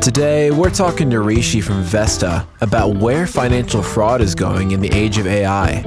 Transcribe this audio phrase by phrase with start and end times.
[0.00, 4.88] Today, we're talking to Hrishi from Vesta about where financial fraud is going in the
[4.92, 5.84] age of AI.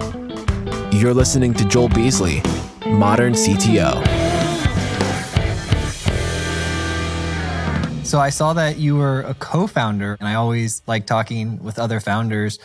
[0.92, 2.44] You're listening to Joel Beasley,
[2.86, 4.06] Modern CTO.
[8.06, 11.80] So I saw that you were a co founder, and I always like talking with
[11.80, 12.60] other founders.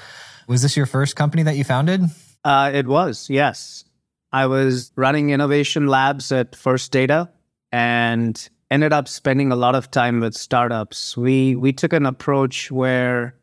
[0.48, 2.02] Was this your first company that you founded?
[2.44, 3.86] Uh, it was, yes.
[4.30, 7.30] I was running innovation labs at First Data
[7.72, 11.16] and ended up spending a lot of time with startups.
[11.16, 13.34] We we took an approach where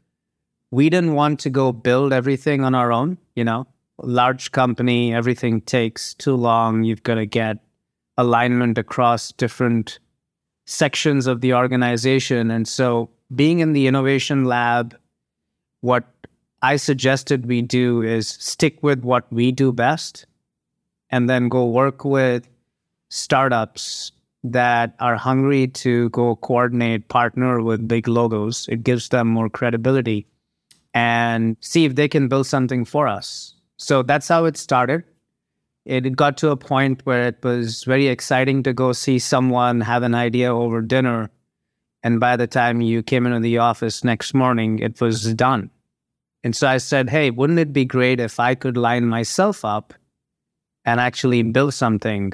[0.72, 3.68] we didn't want to go build everything on our own, you know.
[4.02, 6.84] Large company, everything takes too long.
[6.84, 7.60] You've got to get
[8.18, 10.00] alignment across different
[10.66, 12.52] sections of the organization.
[12.52, 14.98] And so being in the innovation lab,
[15.82, 16.04] what
[16.62, 20.26] I suggested we do is stick with what we do best
[21.10, 22.48] and then go work with
[23.10, 24.12] startups
[24.52, 28.68] that are hungry to go coordinate, partner with big logos.
[28.70, 30.27] It gives them more credibility
[30.94, 33.55] and see if they can build something for us.
[33.77, 35.04] So that's how it started.
[35.85, 40.04] It got to a point where it was very exciting to go see someone have
[40.04, 41.30] an idea over dinner.
[42.02, 45.70] And by the time you came into the office next morning, it was done.
[46.43, 49.93] And so I said, hey, wouldn't it be great if I could line myself up
[50.85, 52.34] and actually build something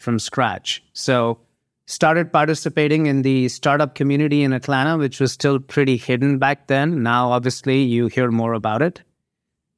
[0.00, 0.82] from scratch.
[0.94, 1.38] So
[1.86, 7.02] started participating in the startup community in Atlanta, which was still pretty hidden back then.
[7.02, 9.02] Now, obviously, you hear more about it,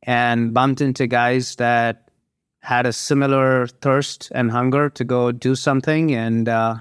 [0.05, 2.09] and bumped into guys that
[2.61, 6.77] had a similar thirst and hunger to go do something, and uh,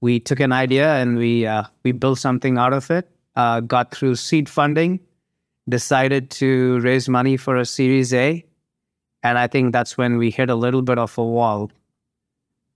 [0.00, 3.10] we took an idea and we uh, we built something out of it.
[3.36, 4.98] Uh, got through seed funding,
[5.68, 8.44] decided to raise money for a Series A,
[9.22, 11.70] and I think that's when we hit a little bit of a wall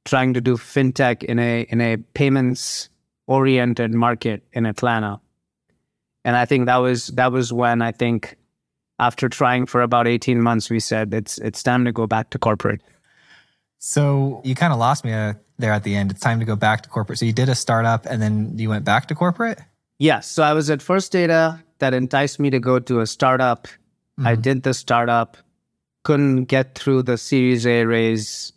[0.05, 2.89] trying to do fintech in a in a payments
[3.27, 5.21] oriented market in Atlanta.
[6.25, 8.37] And I think that was that was when I think
[8.99, 12.39] after trying for about 18 months we said it's it's time to go back to
[12.39, 12.83] corporate.
[13.79, 16.13] So you kind of lost me uh, there at the end.
[16.13, 17.19] It's time to go back to corporate.
[17.19, 19.59] So you did a startup and then you went back to corporate?
[19.99, 20.29] Yes.
[20.29, 23.67] So I was at First Data that enticed me to go to a startup.
[23.67, 24.27] Mm-hmm.
[24.27, 25.37] I did the startup,
[26.05, 28.52] couldn't get through the Series A raise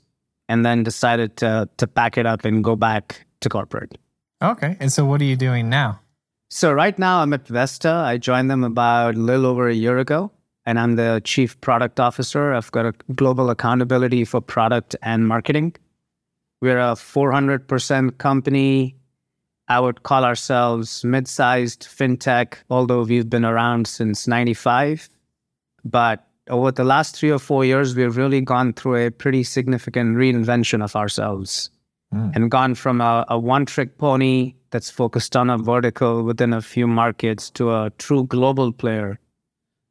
[0.50, 3.98] and then decided to to pack it up and go back to corporate.
[4.42, 4.78] Okay.
[4.80, 6.00] And so what are you doing now?
[6.50, 7.92] So right now I'm at Vesta.
[7.92, 10.32] I joined them about a little over a year ago
[10.66, 12.54] and I'm the chief product officer.
[12.54, 15.76] I've got a global accountability for product and marketing.
[16.62, 18.96] We're a 400% company.
[19.68, 25.10] I would call ourselves mid-sized fintech, although we've been around since 95.
[25.84, 30.18] But over the last three or four years, we've really gone through a pretty significant
[30.18, 31.70] reinvention of ourselves
[32.14, 32.36] mm.
[32.36, 36.62] and gone from a, a one trick pony that's focused on a vertical within a
[36.62, 39.20] few markets to a true global player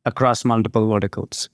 [0.05, 1.49] across multiple verticals.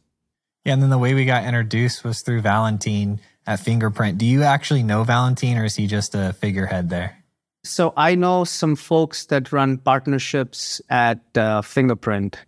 [0.64, 4.18] Yeah, and then the way we got introduced was through Valentine at Fingerprint.
[4.18, 7.16] Do you actually know Valentine or is he just a figurehead there?
[7.64, 12.38] So I know some folks that run partnerships at uh, Fingerprint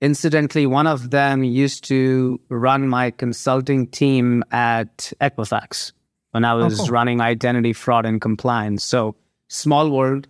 [0.00, 5.92] Incidentally, one of them used to run my consulting team at Equifax
[6.32, 6.92] when I oh, was oh, cool.
[6.92, 8.84] running identity fraud and compliance.
[8.84, 9.16] So,
[9.48, 10.26] small world.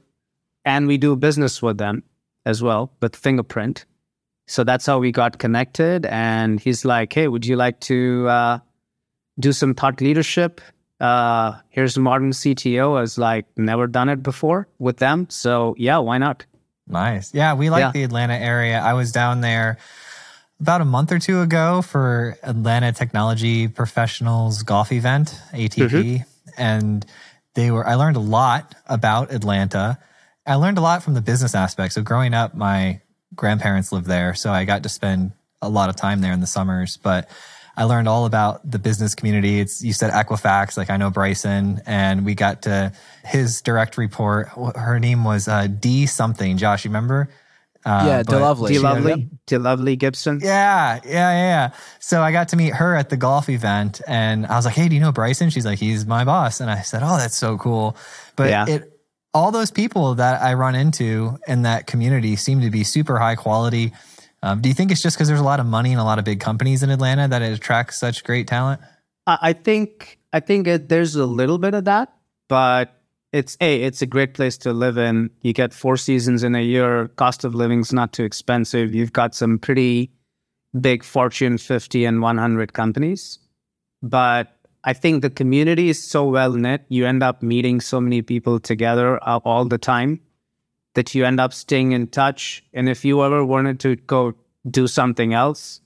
[0.64, 2.02] And we do business with them
[2.46, 3.84] as well with Fingerprint.
[4.46, 6.06] So that's how we got connected.
[6.06, 8.58] And he's like, hey, would you like to uh,
[9.38, 10.60] do some thought leadership?
[11.00, 12.96] Uh, here's modern CTO.
[12.96, 15.26] I was like, never done it before with them.
[15.30, 16.44] So, yeah, why not?
[16.86, 17.34] Nice.
[17.34, 17.90] Yeah, we like yeah.
[17.92, 18.78] the Atlanta area.
[18.78, 19.78] I was down there
[20.60, 26.22] about a month or two ago for Atlanta Technology Professionals Golf Event, ATP, mm-hmm.
[26.58, 27.06] and
[27.54, 29.98] they were I learned a lot about Atlanta.
[30.46, 31.94] I learned a lot from the business aspect.
[31.94, 33.00] So growing up, my
[33.34, 36.46] grandparents lived there, so I got to spend a lot of time there in the
[36.46, 37.30] summers, but
[37.76, 39.60] I learned all about the business community.
[39.60, 42.92] It's you said Equifax, like I know Bryson, and we got to
[43.24, 44.48] his direct report.
[44.76, 46.56] Her name was uh, D something.
[46.56, 47.30] Josh, you remember?
[47.84, 48.70] Uh, yeah, DeLovely.
[48.70, 49.28] DeLovely.
[49.46, 50.40] DeLovely Gibson.
[50.42, 51.70] Yeah, yeah, yeah.
[51.98, 54.88] So I got to meet her at the golf event, and I was like, "Hey,
[54.88, 57.58] do you know Bryson?" She's like, "He's my boss," and I said, "Oh, that's so
[57.58, 57.96] cool."
[58.36, 58.66] But yeah.
[58.68, 58.90] it
[59.34, 63.34] all those people that I run into in that community seem to be super high
[63.34, 63.92] quality
[64.44, 66.18] um, do you think it's just because there's a lot of money and a lot
[66.18, 68.78] of big companies in Atlanta that it attracts such great talent?
[69.26, 72.12] I think I think it, there's a little bit of that,
[72.46, 73.00] but
[73.32, 75.30] it's a it's a great place to live in.
[75.40, 77.08] You get four seasons in a year.
[77.16, 78.94] Cost of living's not too expensive.
[78.94, 80.12] You've got some pretty
[80.78, 83.38] big Fortune 50 and 100 companies,
[84.02, 86.84] but I think the community is so well knit.
[86.90, 90.20] You end up meeting so many people together all the time
[90.94, 92.64] that you end up staying in touch.
[92.72, 94.34] And if you ever wanted to go
[94.68, 95.80] do something else,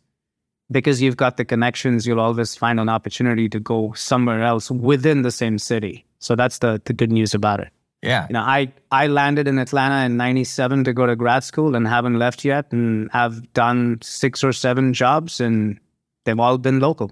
[0.71, 5.23] because you've got the connections, you'll always find an opportunity to go somewhere else within
[5.23, 6.05] the same city.
[6.19, 7.69] So that's the, the good news about it.
[8.03, 8.27] Yeah.
[8.29, 11.87] You know, I, I landed in Atlanta in 97 to go to grad school and
[11.87, 15.81] haven't left yet and have done six or seven jobs and
[16.25, 17.11] they've all been local.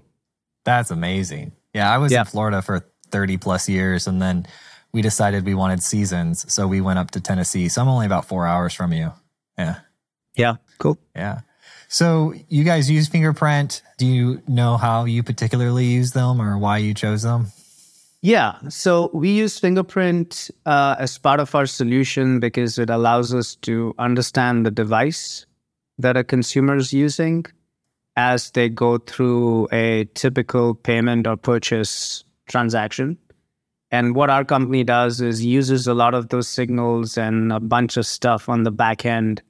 [0.63, 1.51] That's amazing.
[1.73, 1.93] Yeah.
[1.93, 2.21] I was yeah.
[2.21, 4.45] in Florida for 30 plus years and then
[4.93, 6.51] we decided we wanted seasons.
[6.51, 7.69] So we went up to Tennessee.
[7.69, 9.11] So I'm only about four hours from you.
[9.57, 9.79] Yeah.
[10.35, 10.55] Yeah.
[10.77, 10.97] Cool.
[11.15, 11.41] Yeah.
[11.87, 13.81] So you guys use Fingerprint.
[13.97, 17.47] Do you know how you particularly use them or why you chose them?
[18.21, 18.55] Yeah.
[18.69, 23.93] So we use Fingerprint uh, as part of our solution because it allows us to
[23.97, 25.45] understand the device
[25.97, 27.45] that a consumer is using
[28.15, 33.17] as they go through a typical payment or purchase transaction.
[33.91, 37.95] And what our company does is uses a lot of those signals and a bunch
[37.95, 39.41] of stuff on the back end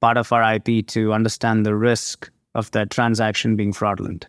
[0.00, 4.26] part of our IP to understand the risk of that transaction being fraudulent.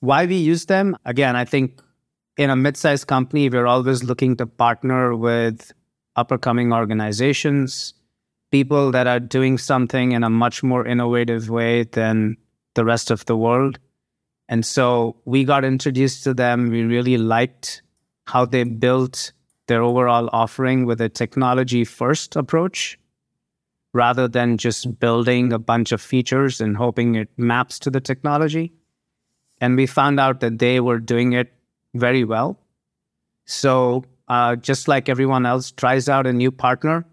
[0.00, 0.96] Why we use them?
[1.04, 1.80] Again, I think
[2.36, 5.72] in a mid-sized company, we're always looking to partner with
[6.16, 7.94] uppercoming organizations,
[8.50, 12.36] people that are doing something in a much more innovative way than
[12.74, 13.78] the rest of the world.
[14.48, 16.70] And so we got introduced to them.
[16.70, 17.82] We really liked
[18.30, 19.32] how they built
[19.66, 22.98] their overall offering with a technology first approach
[23.92, 28.72] rather than just building a bunch of features and hoping it maps to the technology.
[29.60, 31.52] And we found out that they were doing it
[31.94, 32.58] very well.
[33.46, 37.04] So, uh, just like everyone else tries out a new partner,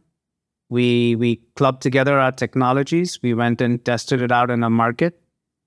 [0.69, 3.19] we we clubbed together our technologies.
[3.24, 5.19] We went and tested it out in a market,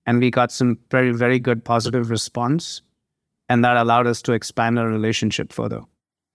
[0.07, 2.83] and we got some very very good positive response,
[3.51, 5.83] and that allowed us to expand our relationship further.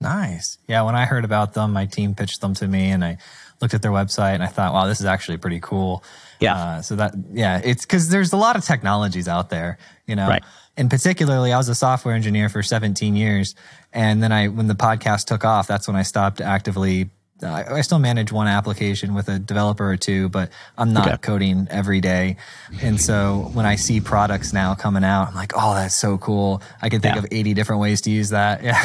[0.01, 0.57] Nice.
[0.67, 3.17] Yeah, when I heard about them, my team pitched them to me, and I
[3.61, 6.03] looked at their website and I thought, wow, this is actually pretty cool.
[6.41, 6.55] Yeah.
[6.55, 10.27] Uh, so that, yeah, it's because there's a lot of technologies out there, you know.
[10.27, 10.43] Right.
[10.75, 13.55] And particularly, I was a software engineer for 17 years,
[13.93, 17.09] and then I, when the podcast took off, that's when I stopped actively.
[17.43, 21.17] I, I still manage one application with a developer or two, but I'm not okay.
[21.17, 22.37] coding every day.
[22.81, 26.61] And so when I see products now coming out, I'm like, oh, that's so cool.
[26.81, 27.19] I can think yeah.
[27.19, 28.63] of 80 different ways to use that.
[28.63, 28.81] Yeah.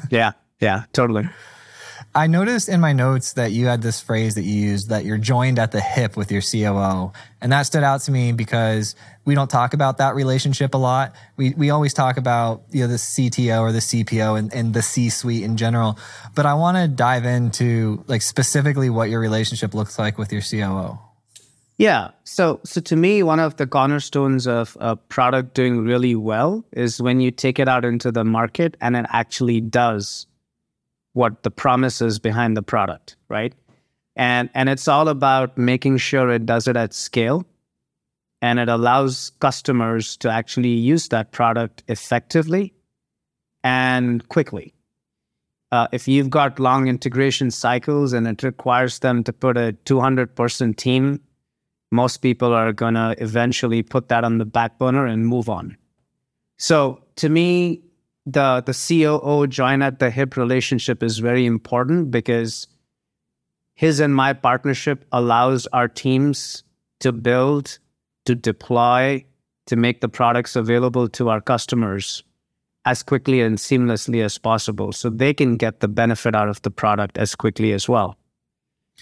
[0.10, 0.32] yeah.
[0.60, 0.84] Yeah.
[0.92, 1.28] Totally.
[2.12, 5.16] I noticed in my notes that you had this phrase that you used that you're
[5.16, 7.12] joined at the hip with your COO.
[7.40, 11.14] And that stood out to me because we don't talk about that relationship a lot.
[11.36, 14.82] We, we always talk about, you know, the CTO or the CPO and, and the
[14.82, 16.00] C suite in general.
[16.34, 20.42] But I want to dive into like specifically what your relationship looks like with your
[20.42, 20.98] COO.
[21.78, 22.10] Yeah.
[22.24, 27.00] So, so to me, one of the cornerstones of a product doing really well is
[27.00, 30.26] when you take it out into the market and it actually does
[31.12, 33.54] what the promise is behind the product, right?
[34.16, 37.46] And and it's all about making sure it does it at scale
[38.42, 42.72] and it allows customers to actually use that product effectively
[43.62, 44.74] and quickly.
[45.72, 50.34] Uh, if you've got long integration cycles and it requires them to put a 200
[50.34, 51.20] person team,
[51.92, 55.76] most people are going to eventually put that on the back burner and move on.
[56.58, 57.82] So to me,
[58.26, 62.66] the the COO join at the hip relationship is very important because
[63.74, 66.62] his and my partnership allows our teams
[67.00, 67.78] to build,
[68.26, 69.24] to deploy,
[69.66, 72.22] to make the products available to our customers
[72.84, 76.70] as quickly and seamlessly as possible so they can get the benefit out of the
[76.70, 78.16] product as quickly as well.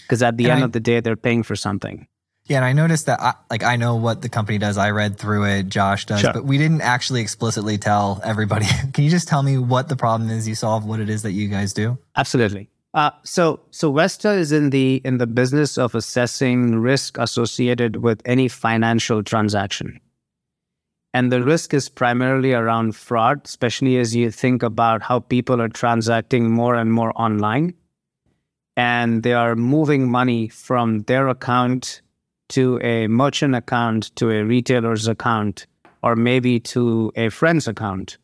[0.03, 2.07] Because at the and end I, of the day, they're paying for something.
[2.49, 4.79] Yeah, and I noticed that, I, like, I know what the company does.
[4.79, 5.69] I read through it.
[5.69, 6.33] Josh does, sure.
[6.33, 8.65] but we didn't actually explicitly tell everybody.
[8.93, 10.83] Can you just tell me what the problem is you solve?
[10.83, 11.99] What it is that you guys do?
[12.17, 12.67] Absolutely.
[12.95, 18.19] Uh, so, so Vesta is in the in the business of assessing risk associated with
[18.25, 19.99] any financial transaction,
[21.13, 25.69] and the risk is primarily around fraud, especially as you think about how people are
[25.69, 27.75] transacting more and more online,
[28.75, 32.01] and they are moving money from their account
[32.49, 35.65] to a merchant account, to a retailer's account,
[36.03, 38.17] or maybe to a friend's account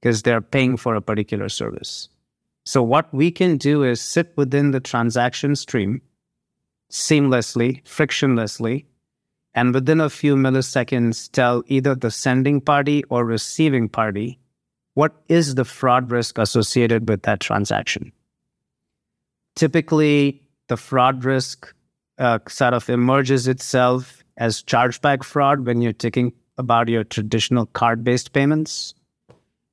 [0.00, 2.08] because they're paying for a particular service.
[2.64, 6.02] So, what we can do is sit within the transaction stream
[6.90, 8.84] seamlessly, frictionlessly,
[9.54, 14.38] and within a few milliseconds tell either the sending party or receiving party
[14.94, 18.12] what is the fraud risk associated with that transaction.
[19.54, 21.74] Typically, the fraud risk
[22.18, 28.04] uh, sort of emerges itself as chargeback fraud when you're thinking about your traditional card
[28.04, 28.94] based payments.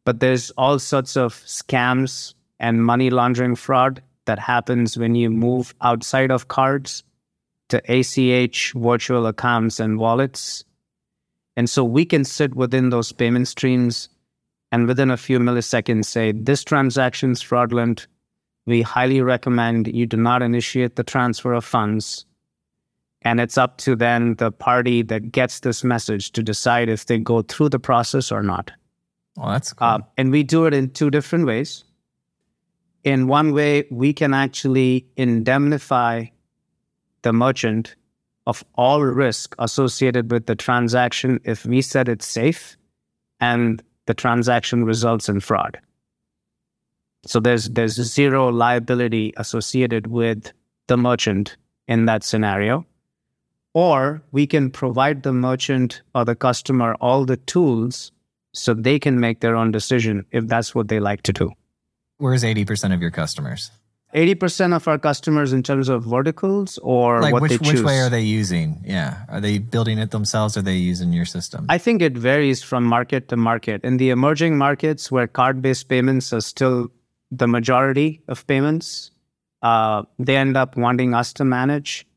[0.05, 5.73] But there's all sorts of scams and money laundering fraud that happens when you move
[5.81, 7.03] outside of cards
[7.69, 10.63] to ACH, virtual accounts, and wallets.
[11.55, 14.09] And so we can sit within those payment streams
[14.71, 18.07] and within a few milliseconds say, this transaction is fraudulent.
[18.65, 22.25] We highly recommend you do not initiate the transfer of funds.
[23.25, 27.17] And it's up to then the party that gets this message to decide if they
[27.17, 28.71] go through the process or not.
[29.37, 29.87] Oh, that's cool.
[29.87, 31.83] Uh, and we do it in two different ways.
[33.03, 36.25] In one way, we can actually indemnify
[37.23, 37.95] the merchant
[38.47, 42.77] of all risk associated with the transaction if we said it's safe
[43.39, 45.79] and the transaction results in fraud.
[47.25, 50.51] So there's there's zero liability associated with
[50.87, 52.85] the merchant in that scenario.
[53.75, 58.13] Or we can provide the merchant or the customer all the tools
[58.53, 61.51] so they can make their own decision if that's what they like to do.
[62.17, 63.71] Where's 80% of your customers?
[64.15, 67.73] 80% of our customers in terms of verticals or like what which, they choose.
[67.73, 68.81] Which way are they using?
[68.85, 69.25] Yeah.
[69.27, 71.65] Are they building it themselves or are they using your system?
[71.67, 73.83] I think it varies from market to market.
[73.83, 76.87] In the emerging markets where card based payments are still
[77.29, 79.11] the majority of payments,
[79.63, 82.07] uh, they end up wanting us to manage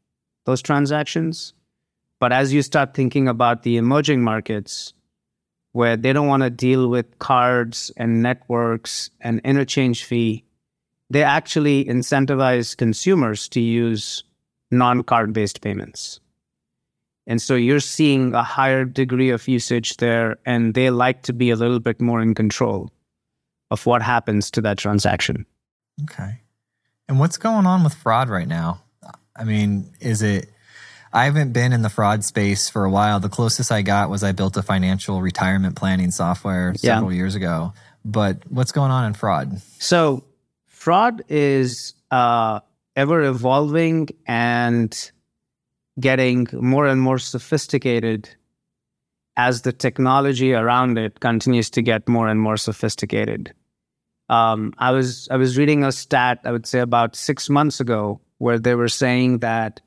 [0.48, 1.52] those transactions.
[2.20, 4.94] But as you start thinking about the emerging markets,
[5.72, 10.46] where they don't want to deal with cards and networks and interchange fee,
[11.10, 14.24] they actually incentivize consumers to use
[14.70, 16.18] non card based payments.
[17.26, 21.50] And so you're seeing a higher degree of usage there, and they like to be
[21.50, 22.90] a little bit more in control
[23.70, 25.44] of what happens to that transaction.
[26.04, 26.40] Okay.
[27.06, 28.80] And what's going on with fraud right now?
[29.38, 30.50] I mean, is it
[31.12, 33.18] I haven't been in the fraud space for a while.
[33.20, 37.16] The closest I got was I built a financial retirement planning software several yeah.
[37.16, 37.72] years ago.
[38.04, 39.60] But what's going on in fraud?
[39.78, 40.24] So,
[40.66, 42.60] fraud is uh,
[42.94, 45.10] ever evolving and
[45.98, 48.28] getting more and more sophisticated
[49.36, 53.52] as the technology around it continues to get more and more sophisticated.
[54.28, 58.20] Um, I was I was reading a stat I would say about six months ago
[58.38, 59.80] where they were saying that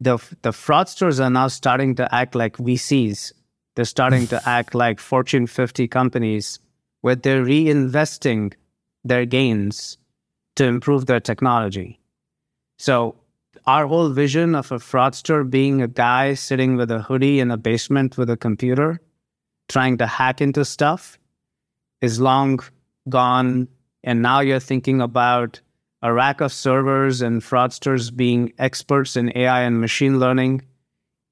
[0.00, 3.32] the the fraudsters are now starting to act like VCs.
[3.74, 6.58] They're starting to act like Fortune 50 companies
[7.00, 8.54] where they're reinvesting
[9.04, 9.98] their gains
[10.56, 12.00] to improve their technology.
[12.78, 13.16] So
[13.66, 17.56] our whole vision of a fraudster being a guy sitting with a hoodie in a
[17.56, 19.00] basement with a computer
[19.68, 21.18] trying to hack into stuff
[22.00, 22.60] is long
[23.08, 23.68] gone
[24.02, 25.60] and now you're thinking about
[26.04, 30.60] a rack of servers and fraudsters being experts in AI and machine learning.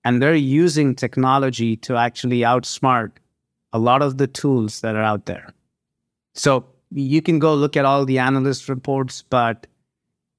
[0.02, 3.12] And they're using technology to actually outsmart
[3.74, 5.52] a lot of the tools that are out there.
[6.34, 9.66] So you can go look at all the analyst reports, but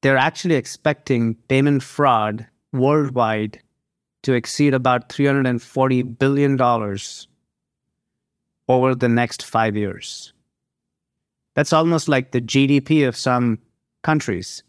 [0.01, 3.61] they're actually expecting payment fraud worldwide
[4.23, 6.59] to exceed about $340 billion
[8.67, 10.33] over the next five years.
[11.53, 13.59] That's almost like the GDP of some
[14.03, 14.63] countries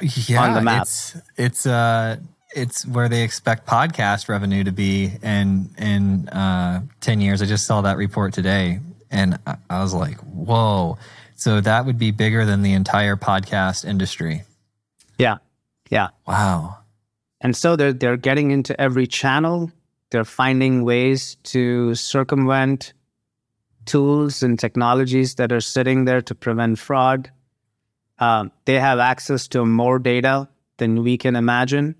[0.00, 0.82] yeah, on the map.
[0.82, 2.16] It's it's uh
[2.54, 7.42] it's where they expect podcast revenue to be in in uh, ten years.
[7.42, 10.98] I just saw that report today, and I, I was like, "Whoa!"
[11.34, 14.44] So that would be bigger than the entire podcast industry.
[15.18, 15.38] Yeah,
[15.90, 16.08] yeah.
[16.26, 16.78] Wow.
[17.40, 19.70] And so they're they're getting into every channel.
[20.10, 22.92] They're finding ways to circumvent
[23.84, 27.30] tools and technologies that are sitting there to prevent fraud.
[28.18, 31.94] Um, they have access to more data than we can imagine,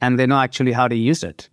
[0.00, 1.48] and they know actually how to use it.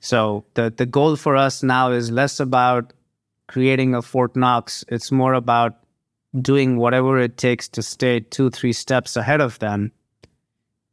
[0.00, 2.92] So the the goal for us now is less about
[3.46, 4.84] creating a Fort Knox.
[4.88, 5.76] It's more about
[6.40, 9.92] doing whatever it takes to stay two, three steps ahead of them,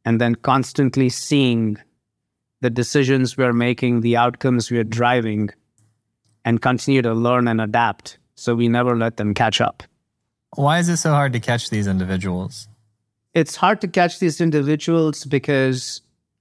[0.04, 1.78] and then constantly seeing
[2.62, 5.50] the decisions we're making, the outcomes we're driving,
[6.44, 9.82] and continue to learn and adapt so we never let them catch up.
[10.56, 12.66] Why is it so hard to catch these individuals?
[13.34, 16.00] It's hard to catch these individuals because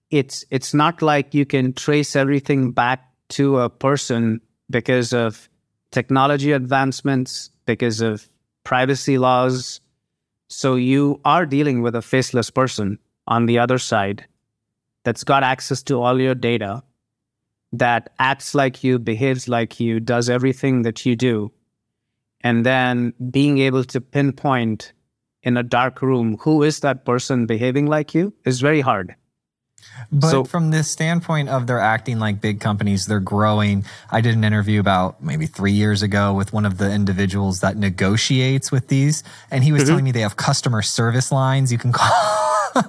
[0.10, 5.50] it's it's not like you can trace everything back to a person because of
[5.92, 8.26] technology advancements, because of
[8.64, 9.82] privacy laws.
[10.48, 14.26] So you are dealing with a faceless person on the other side
[15.04, 16.84] that's got access to all your data,
[17.74, 21.52] that acts like you, behaves like you, does everything that you do,
[22.46, 24.94] and then being able to pinpoint
[25.42, 29.16] in a dark room who is that person behaving like you is very hard.
[30.12, 33.84] But so, from this standpoint of they're acting like big companies, they're growing.
[34.12, 37.78] I did an interview about maybe three years ago with one of the individuals that
[37.78, 39.90] negotiates with these, and he was mm-hmm.
[39.90, 42.12] telling me they have customer service lines you can call.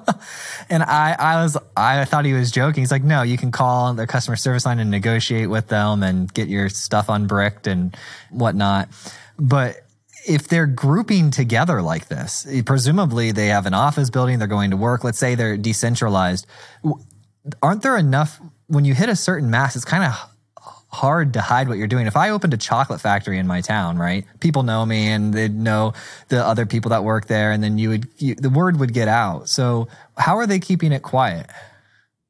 [0.69, 2.83] and I, I was, I thought he was joking.
[2.83, 6.33] He's like, no, you can call their customer service line and negotiate with them and
[6.33, 7.97] get your stuff unbricked and
[8.31, 8.89] whatnot.
[9.39, 9.77] But
[10.27, 14.77] if they're grouping together like this, presumably they have an office building, they're going to
[14.77, 15.05] work.
[15.05, 16.47] Let's say they're decentralized.
[17.63, 19.77] Aren't there enough when you hit a certain mass?
[19.77, 20.13] It's kind of
[20.89, 22.07] hard to hide what you're doing.
[22.07, 24.25] If I opened a chocolate factory in my town, right?
[24.41, 25.93] People know me and they'd know
[26.29, 29.07] the other people that work there, and then you would you, the word would get
[29.07, 29.49] out.
[29.49, 31.51] So how are they keeping it quiet?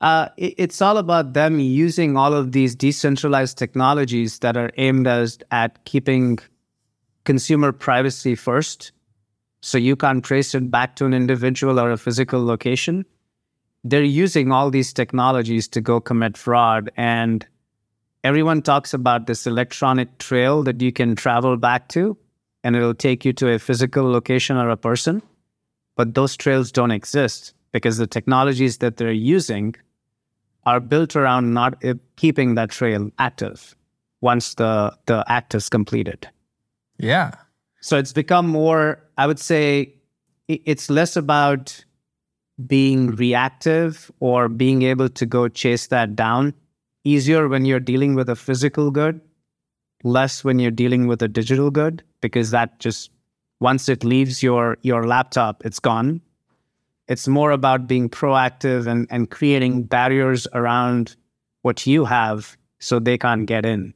[0.00, 5.38] Uh, it's all about them using all of these decentralized technologies that are aimed as,
[5.50, 6.38] at keeping
[7.26, 8.92] consumer privacy first.
[9.60, 13.04] So you can't trace it back to an individual or a physical location.
[13.84, 16.90] They're using all these technologies to go commit fraud.
[16.96, 17.46] And
[18.24, 22.16] everyone talks about this electronic trail that you can travel back to,
[22.64, 25.20] and it'll take you to a physical location or a person.
[25.96, 29.74] But those trails don't exist because the technologies that they're using
[30.64, 33.76] are built around not eh, keeping that trail active
[34.20, 36.28] once the, the act is completed.
[36.98, 37.32] Yeah.
[37.80, 39.94] So it's become more, I would say,
[40.48, 41.84] it's less about
[42.66, 46.54] being reactive or being able to go chase that down.
[47.04, 49.20] Easier when you're dealing with a physical good,
[50.02, 53.10] less when you're dealing with a digital good, because that just
[53.60, 56.20] once it leaves your your laptop, it's gone.
[57.08, 61.14] It's more about being proactive and, and creating barriers around
[61.62, 63.94] what you have so they can't get in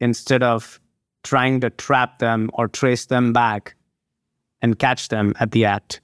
[0.00, 0.80] instead of
[1.22, 3.74] trying to trap them or trace them back
[4.60, 6.00] and catch them at the act.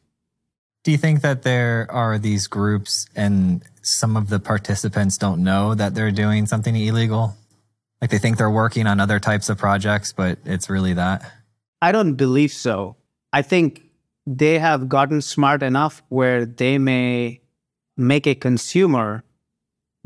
[0.85, 5.75] Do you think that there are these groups and some of the participants don't know
[5.75, 7.37] that they're doing something illegal?
[8.01, 11.31] Like they think they're working on other types of projects, but it's really that?
[11.83, 12.97] I don't believe so.
[13.33, 13.83] I think
[14.27, 17.41] they have gotten smart enough where they may
[17.97, 19.25] make a consumer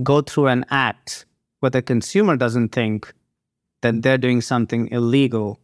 [0.02, 1.27] go through an act
[1.61, 3.12] where the consumer doesn't think
[3.83, 5.61] that they're doing something illegal.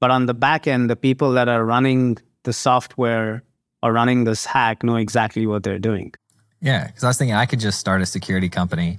[0.00, 3.44] But on the back end, the people that are running the software
[3.82, 6.12] or running this hack know exactly what they're doing.
[6.60, 8.98] Yeah, because I was thinking I could just start a security company,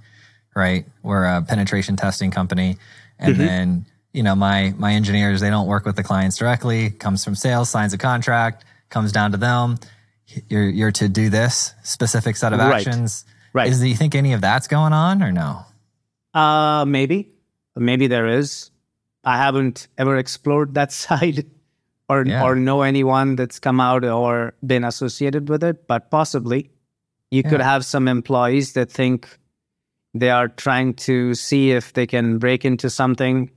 [0.56, 0.86] right?
[1.02, 2.78] We're a penetration testing company,
[3.20, 3.46] and mm-hmm.
[3.46, 6.90] then you know my my engineers they don't work with the clients directly.
[6.90, 9.80] Comes from sales, signs a contract, comes down to them.
[10.50, 13.26] You're you're to do this specific set of actions.
[13.54, 13.70] Right.
[13.70, 15.66] Is do you think any of that's going on or no?
[16.34, 17.33] Uh, maybe.
[17.76, 18.72] Maybe there is.
[19.24, 21.46] I haven't ever explored that side
[22.10, 22.44] or yeah.
[22.44, 26.70] or know anyone that's come out or been associated with it, but possibly
[27.32, 27.50] you yeah.
[27.50, 29.40] could have some employees that think
[30.14, 33.50] they are trying to see if they can break into something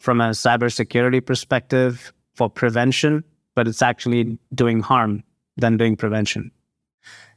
[0.00, 3.22] from a cybersecurity perspective for prevention,
[3.54, 5.22] but it's actually doing harm
[5.56, 6.50] than doing prevention.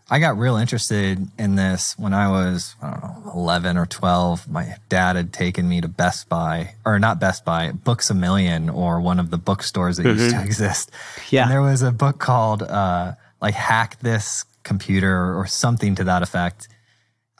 [0.09, 4.47] I got real interested in this when I was, I don't know, 11 or 12.
[4.47, 8.69] My dad had taken me to Best Buy, or not Best Buy, Books a Million,
[8.69, 10.19] or one of the bookstores that mm-hmm.
[10.19, 10.45] used to mm-hmm.
[10.45, 10.91] exist.
[11.31, 11.43] Yeah.
[11.43, 16.21] And there was a book called, uh, like, Hack This Computer or something to that
[16.21, 16.67] effect.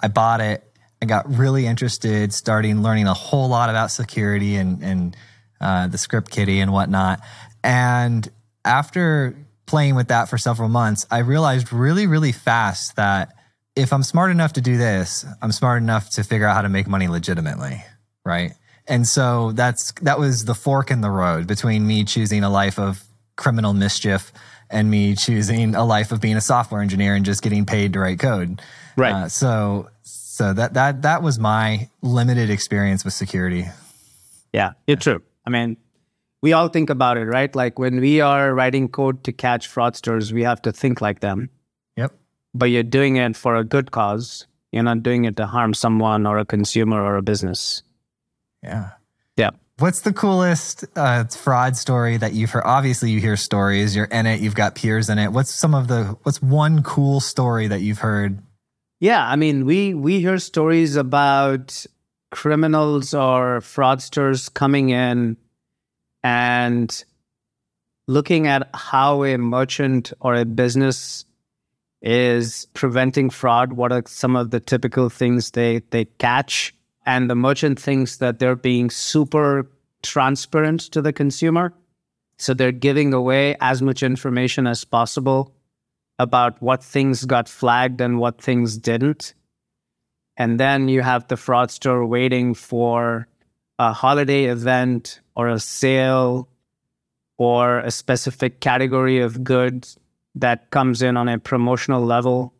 [0.02, 0.64] I bought it.
[1.02, 5.18] I got really interested, starting learning a whole lot about security and, and
[5.62, 7.22] uh, the script kiddie and whatnot.
[7.64, 8.28] And
[8.64, 13.34] after playing with that for several months, I realized really, really fast that
[13.76, 16.70] if I'm smart enough to do this, I'm smart enough to figure out how to
[16.70, 17.84] make money legitimately.
[18.24, 18.54] Right.
[18.88, 22.80] And so that's, that was the fork in the road between me choosing a life
[22.80, 23.04] of
[23.36, 24.32] criminal mischief
[24.70, 28.00] and me choosing a life of being a software engineer and just getting paid to
[28.00, 28.62] write code.
[28.96, 29.14] Right.
[29.14, 33.66] Uh, so, so that, that, that was my limited experience with security.
[34.54, 35.22] Yeah, it's true.
[35.46, 35.78] I mean,
[36.46, 37.56] we all think about it, right?
[37.56, 41.50] Like when we are writing code to catch fraudsters, we have to think like them.
[41.98, 42.14] Yep.
[42.54, 44.46] But you're doing it for a good cause.
[44.72, 47.82] You're not doing it to harm someone or a consumer or a business.
[48.62, 48.92] Yeah.
[49.36, 49.50] Yeah.
[49.80, 52.64] What's the coolest uh, fraud story that you've heard?
[52.64, 53.96] Obviously, you hear stories.
[53.96, 54.40] You're in it.
[54.40, 55.32] You've got peers in it.
[55.32, 56.16] What's some of the?
[56.22, 58.38] What's one cool story that you've heard?
[59.00, 61.88] Yeah, I mean, we we hear stories about
[62.30, 65.38] criminals or fraudsters coming in
[66.26, 67.06] and
[68.08, 71.24] looking at how a merchant or a business
[72.02, 76.74] is preventing fraud what are some of the typical things they they catch?
[77.06, 79.70] And the merchant thinks that they're being super
[80.02, 81.74] transparent to the consumer.
[82.40, 85.54] So they're giving away as much information as possible
[86.18, 89.36] about what things got flagged and what things didn't.
[90.38, 93.28] And then you have the fraudster waiting for
[93.78, 96.50] a holiday event or a sale
[97.38, 99.98] or a specific category of goods
[100.36, 102.54] that comes in on a promotional level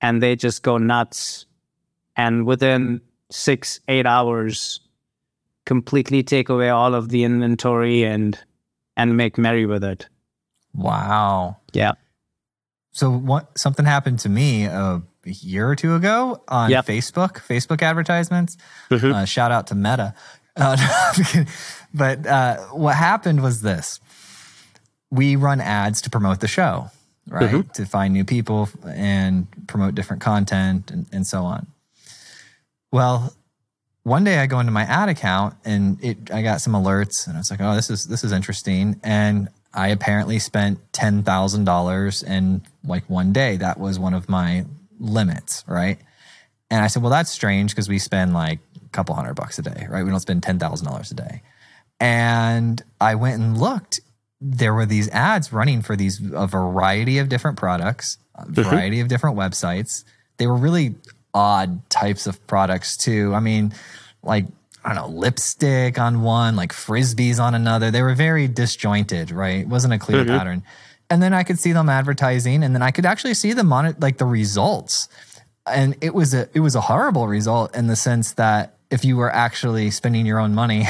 [0.00, 1.46] and they just go nuts.
[2.16, 4.80] And within six, eight hours,
[5.64, 8.38] completely take away all of the inventory and
[8.96, 10.08] and make merry with it.
[10.74, 11.58] Wow.
[11.72, 11.92] Yeah.
[12.92, 16.86] So what something happened to me a year or two ago on yep.
[16.86, 18.56] Facebook, Facebook advertisements.
[18.90, 19.12] Mm-hmm.
[19.12, 20.14] Uh, shout out to Meta.
[20.56, 20.76] Uh,
[21.96, 24.00] but uh, what happened was this:
[25.10, 26.90] we run ads to promote the show,
[27.28, 27.50] right?
[27.50, 27.70] Mm-hmm.
[27.72, 31.66] To find new people and promote different content and, and so on.
[32.92, 33.34] Well,
[34.02, 37.36] one day I go into my ad account and it I got some alerts and
[37.36, 39.00] I was like, oh, this is this is interesting.
[39.02, 43.56] And I apparently spent ten thousand dollars in like one day.
[43.56, 44.66] That was one of my
[44.98, 45.98] limits, right?
[46.70, 49.62] And I said, well, that's strange because we spend like a couple hundred bucks a
[49.62, 50.04] day, right?
[50.04, 51.42] We don't spend ten thousand dollars a day.
[52.00, 54.00] And I went and looked.
[54.40, 58.62] There were these ads running for these a variety of different products, a mm-hmm.
[58.62, 60.04] variety of different websites.
[60.36, 60.94] They were really
[61.32, 63.34] odd types of products too.
[63.34, 63.72] I mean,
[64.22, 64.46] like
[64.84, 67.90] I don't know, lipstick on one, like frisbees on another.
[67.90, 69.60] They were very disjointed, right?
[69.60, 70.36] It wasn't a clear mm-hmm.
[70.36, 70.62] pattern.
[71.10, 73.86] And then I could see them advertising, and then I could actually see them on
[73.86, 75.08] it, like the results.
[75.66, 79.16] And it was a it was a horrible result in the sense that if you
[79.16, 80.84] were actually spending your own money,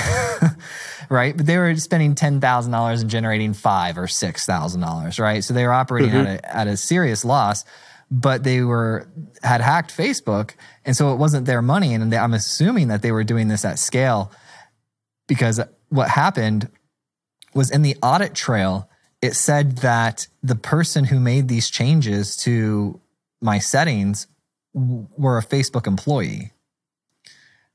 [1.09, 1.37] right?
[1.37, 5.43] But they were spending ten thousand dollars and generating five or six thousand dollars, right?
[5.43, 6.27] So they were operating mm-hmm.
[6.27, 7.65] at a at a serious loss
[8.11, 9.09] but they were
[9.43, 10.53] had hacked Facebook,
[10.85, 11.95] and so it wasn't their money.
[11.95, 14.31] And I'm assuming that they were doing this at scale
[15.27, 16.69] because what happened
[17.55, 18.89] was in the audit trail.
[19.23, 23.01] It said that the person who made these changes to
[23.41, 24.27] my settings
[24.75, 26.53] were a Facebook employee.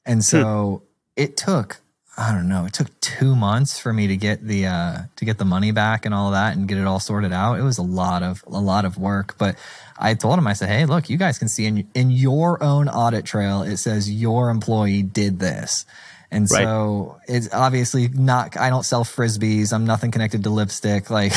[0.05, 1.21] And so hmm.
[1.21, 1.81] it took
[2.17, 2.65] I don't know.
[2.65, 6.05] It took two months for me to get the uh, to get the money back
[6.05, 7.57] and all of that and get it all sorted out.
[7.57, 9.55] It was a lot of a lot of work, but
[9.97, 12.89] I told him I said, "Hey, look, you guys can see in in your own
[12.89, 15.85] audit trail it says your employee did this."
[16.29, 16.63] And right.
[16.63, 19.71] so it's obviously not I don't sell frisbees.
[19.71, 21.31] I'm nothing connected to lipstick like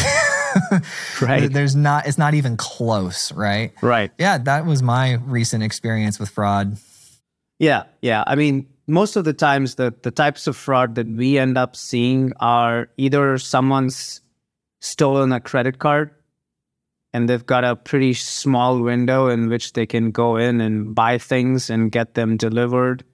[1.23, 1.53] right.
[1.53, 3.73] There's not it's not even close, right?
[3.81, 4.11] Right.
[4.19, 6.79] Yeah, that was my recent experience with fraud.
[7.59, 8.25] Yeah, yeah.
[8.27, 11.77] I mean, most of the times the, the types of fraud that we end up
[11.77, 14.21] seeing are either someone's
[14.81, 16.11] stolen a credit card
[17.13, 21.17] and they've got a pretty small window in which they can go in and buy
[21.17, 23.05] things and get them delivered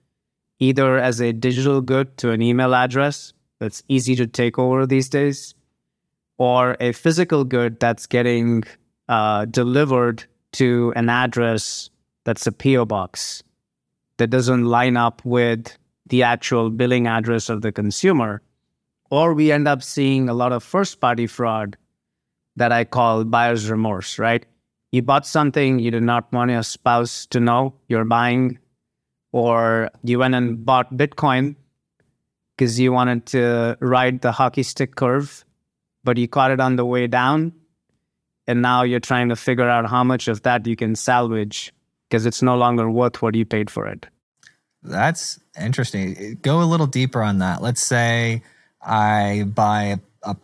[0.59, 5.07] either as a digital good to an email address that's easy to take over these
[5.07, 5.55] days
[6.37, 8.63] or a physical good that's getting
[9.07, 11.89] uh, delivered to an address
[12.25, 13.43] that's a PO box
[14.21, 18.43] that doesn't line up with the actual billing address of the consumer.
[19.09, 21.75] Or we end up seeing a lot of first party fraud
[22.55, 24.45] that I call buyer's remorse, right?
[24.91, 28.59] You bought something you did not want your spouse to know you're buying,
[29.31, 31.55] or you went and bought Bitcoin
[32.55, 35.43] because you wanted to ride the hockey stick curve,
[36.03, 37.53] but you caught it on the way down.
[38.45, 41.73] And now you're trying to figure out how much of that you can salvage
[42.11, 44.05] because it's no longer worth what you paid for it.
[44.83, 46.37] That's interesting.
[46.41, 47.61] Go a little deeper on that.
[47.61, 48.43] Let's say
[48.81, 50.35] I buy a,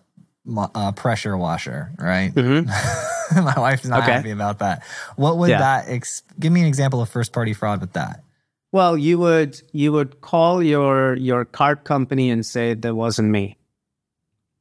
[0.49, 2.33] a, a pressure washer, right?
[2.33, 3.43] Mm-hmm.
[3.43, 4.13] My wife's not okay.
[4.13, 4.83] happy about that.
[5.17, 5.59] What would yeah.
[5.59, 8.23] that ex- give me an example of first party fraud with that?
[8.71, 13.57] Well, you would you would call your your card company and say that wasn't me.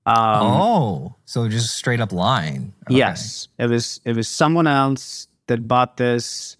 [0.06, 2.72] Um, oh, so just straight up lying.
[2.86, 2.96] Okay.
[2.96, 6.56] Yes, it was it was someone else that bought this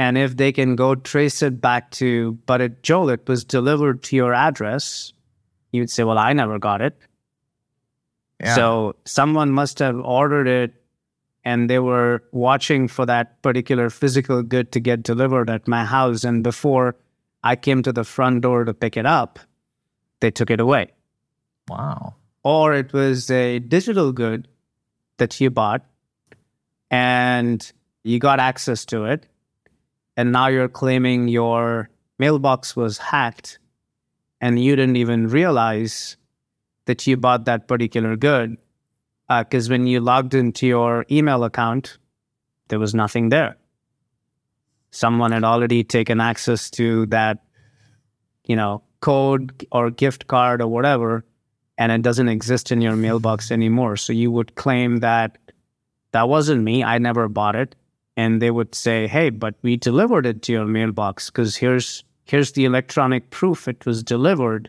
[0.00, 4.02] and if they can go trace it back to, but it, Joel, it was delivered
[4.04, 5.12] to your address,
[5.72, 6.96] you'd say, well, I never got it.
[8.42, 8.54] Yeah.
[8.54, 10.72] So someone must have ordered it
[11.44, 16.24] and they were watching for that particular physical good to get delivered at my house.
[16.24, 16.96] And before
[17.44, 19.38] I came to the front door to pick it up,
[20.20, 20.92] they took it away.
[21.68, 22.14] Wow.
[22.42, 24.48] Or it was a digital good
[25.18, 25.84] that you bought
[26.90, 27.70] and
[28.02, 29.26] you got access to it
[30.20, 33.58] and now you're claiming your mailbox was hacked
[34.38, 36.18] and you didn't even realize
[36.84, 38.58] that you bought that particular good
[39.30, 41.96] because uh, when you logged into your email account
[42.68, 43.56] there was nothing there.
[44.90, 47.38] Someone had already taken access to that
[48.44, 51.24] you know code or gift card or whatever
[51.78, 53.96] and it doesn't exist in your mailbox anymore.
[53.96, 55.38] So you would claim that
[56.12, 56.84] that wasn't me.
[56.84, 57.74] I never bought it
[58.20, 62.52] and they would say, "Hey, but we delivered it to your mailbox because here's here's
[62.52, 64.68] the electronic proof it was delivered."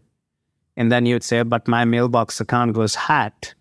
[0.77, 3.55] And then you'd say, "But my mailbox account was hacked.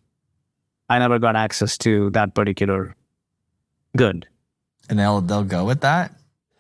[0.89, 2.95] I never got access to that particular
[3.97, 4.29] good."
[4.89, 6.15] And they'll they'll go with that.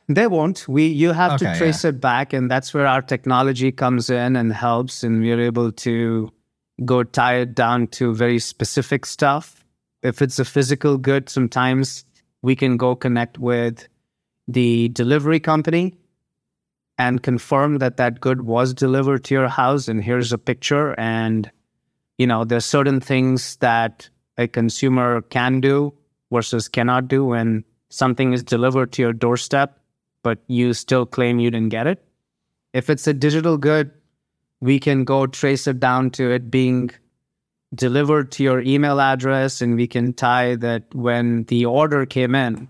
[0.09, 0.66] They won't.
[0.66, 1.90] We you have okay, to trace yeah.
[1.90, 6.33] it back, and that's where our technology comes in and helps, and we're able to
[6.85, 9.64] go tie it down to very specific stuff.
[10.03, 12.05] If it's a physical good, sometimes
[12.42, 13.88] we can go connect with
[14.48, 15.94] the delivery company
[16.98, 19.88] and confirm that that good was delivered to your house.
[19.88, 20.98] And here's a picture.
[20.98, 21.50] And
[22.20, 25.94] you know there's certain things that a consumer can do
[26.31, 29.79] versus cannot do when something is delivered to your doorstep
[30.22, 32.05] but you still claim you didn't get it.
[32.74, 33.90] If it's a digital good
[34.61, 36.90] we can go trace it down to it being
[37.74, 42.68] delivered to your email address and we can tie that when the order came in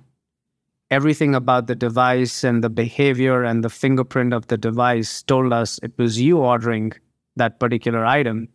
[0.91, 5.79] everything about the device and the behavior and the fingerprint of the device told us
[5.83, 6.93] it was you ordering
[7.37, 8.49] that particular item.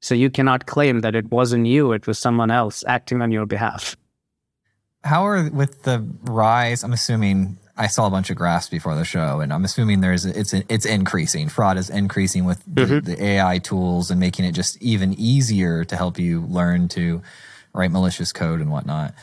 [0.00, 3.46] So you cannot claim that it wasn't you it was someone else acting on your
[3.46, 3.96] behalf.
[5.04, 9.04] How are with the rise i'm assuming I saw a bunch of graphs before the
[9.04, 11.48] show, and I'm assuming there's it's it's increasing.
[11.48, 13.10] Fraud is increasing with the, mm-hmm.
[13.10, 17.22] the, AI tools and making it just even easier to help you learn to
[17.74, 19.14] write malicious code and whatnot.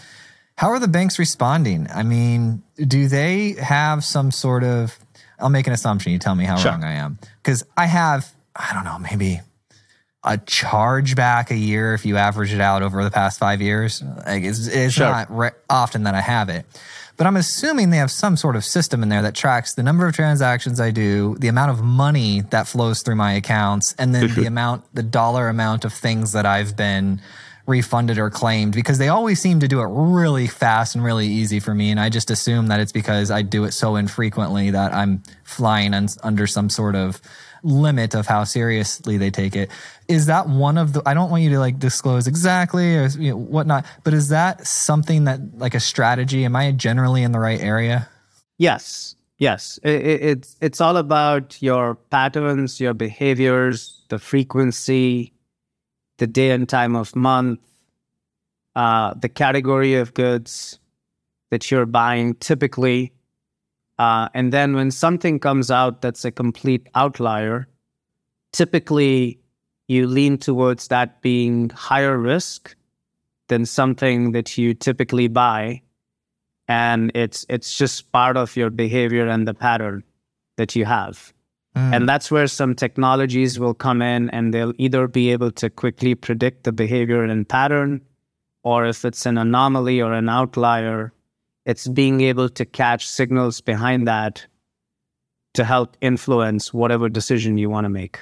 [0.56, 1.88] How are the banks responding?
[1.94, 4.98] I mean, do they have some sort of?
[5.40, 6.12] I'll make an assumption.
[6.12, 6.72] You tell me how sure.
[6.72, 9.42] wrong I am, because I have I don't know maybe
[10.24, 14.02] a chargeback a year if you average it out over the past five years.
[14.26, 15.10] Like it's, it's sure.
[15.10, 16.66] not re- often that I have it.
[17.24, 20.06] But I'm assuming they have some sort of system in there that tracks the number
[20.06, 24.36] of transactions I do, the amount of money that flows through my accounts, and then
[24.36, 27.22] the amount, the dollar amount of things that I've been
[27.66, 31.62] refunded or claimed because they always seem to do it really fast and really easy
[31.62, 31.92] for me.
[31.92, 35.94] And I just assume that it's because I do it so infrequently that I'm flying
[35.94, 37.22] un- under some sort of
[37.64, 39.70] limit of how seriously they take it.
[40.08, 41.02] Is that one of the?
[41.06, 44.68] I don't want you to like disclose exactly or you know, whatnot, but is that
[44.68, 46.46] something that like a strategy?
[46.46, 48.10] Am I generally in the right area?
[48.58, 49.80] Yes, yes.
[49.84, 55.34] It, it, it's it's all about your patterns, your behaviors, the frequency,
[56.18, 57.60] the day and time of month,
[58.76, 60.80] uh, the category of goods
[61.52, 63.14] that you're buying typically
[64.00, 67.68] uh, and then when something comes out that's a complete outlier,
[68.52, 69.40] typically
[69.88, 72.76] you lean towards that being higher risk
[73.50, 75.82] than something that you typically buy.
[76.68, 80.04] And it's it's just part of your behavior and the pattern
[80.56, 81.34] that you have.
[81.76, 81.96] Mm.
[81.96, 86.16] And that's where some technologies will come in and they'll either be able to quickly
[86.16, 88.02] predict the behavior and pattern,
[88.64, 91.12] or if it's an anomaly or an outlier,
[91.66, 94.46] it's being able to catch signals behind that
[95.54, 98.20] to help influence whatever decision you want to make.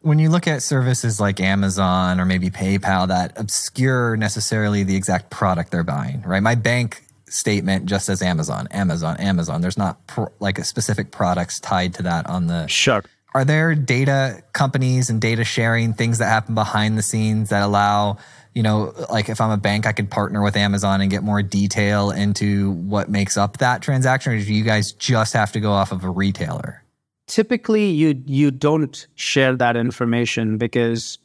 [0.00, 5.30] When you look at services like Amazon or maybe PayPal that obscure necessarily the exact
[5.30, 6.42] product they're buying, right?
[6.42, 9.60] My bank statement just says Amazon, Amazon, Amazon.
[9.60, 13.02] There's not pro- like a specific products tied to that on the Sure.
[13.34, 18.16] Are there data companies and data sharing things that happen behind the scenes that allow
[18.54, 21.42] you know, like if I'm a bank, I could partner with Amazon and get more
[21.42, 25.72] detail into what makes up that transaction, or do you guys just have to go
[25.72, 26.82] off of a retailer?
[27.26, 31.18] Typically, you you don't share that information because,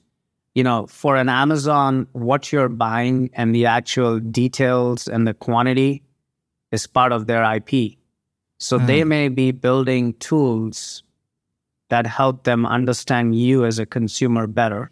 [0.53, 6.03] you know, for an Amazon, what you're buying and the actual details and the quantity
[6.71, 7.97] is part of their IP.
[8.59, 8.87] So mm.
[8.87, 11.03] they may be building tools
[11.89, 14.89] that help them understand you as a consumer better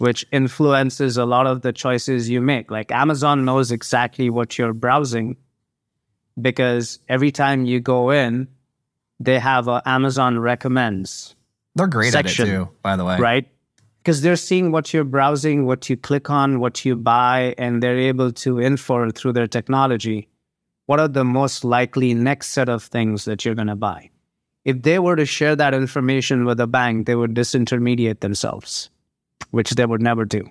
[0.00, 2.70] which influences a lot of the choices you make.
[2.70, 5.36] Like Amazon knows exactly what you're browsing
[6.40, 8.48] because every time you go in,
[9.20, 11.36] they have a Amazon recommends.
[11.74, 13.18] They're great section, at it too, by the way.
[13.18, 13.46] Right?
[13.98, 17.98] Because they're seeing what you're browsing, what you click on, what you buy, and they're
[17.98, 20.28] able to infer through their technology
[20.86, 24.08] what are the most likely next set of things that you're going to buy.
[24.64, 28.88] If they were to share that information with a bank, they would disintermediate themselves
[29.50, 30.48] which they would never do.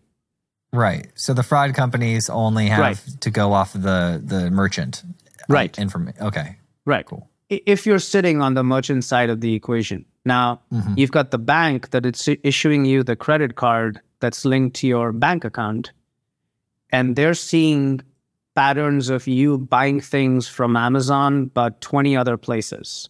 [0.72, 1.08] Right.
[1.16, 3.22] So the fraud companies only have right.
[3.22, 5.04] to go off the the merchant.
[5.06, 5.78] Uh, right.
[5.80, 6.22] Information.
[6.22, 6.58] Okay.
[6.86, 7.06] Right.
[7.06, 7.28] Cool.
[7.50, 10.94] If you're sitting on the merchant side of the equation, now mm-hmm.
[10.96, 15.12] you've got the bank that it's issuing you the credit card that's linked to your
[15.12, 15.92] bank account,
[16.92, 18.02] and they're seeing
[18.54, 23.10] patterns of you buying things from Amazon, but 20 other places.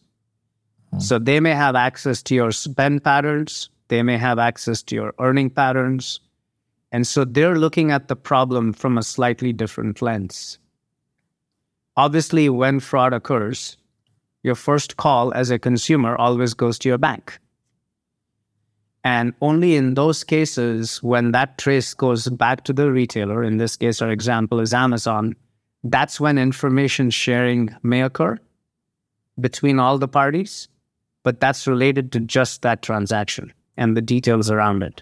[0.94, 1.00] Mm-hmm.
[1.00, 5.14] So they may have access to your spend patterns they may have access to your
[5.20, 6.20] earning patterns.
[6.92, 10.58] And so they're looking at the problem from a slightly different lens.
[11.98, 13.78] Obviously, when fraud occurs,
[14.42, 17.40] your first call as a consumer always goes to your bank.
[19.04, 23.76] And only in those cases, when that trace goes back to the retailer, in this
[23.76, 25.36] case, our example is Amazon,
[25.84, 28.38] that's when information sharing may occur
[29.40, 30.68] between all the parties,
[31.24, 35.02] but that's related to just that transaction and the details around it.